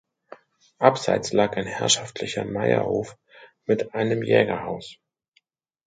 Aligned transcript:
Abseits 0.79 1.31
lag 1.31 1.55
ein 1.57 1.67
herrschaftlicher 1.67 2.43
Meierhof 2.43 3.19
mit 3.67 3.93
einem 3.93 4.23
Jägerhaus. 4.23 4.97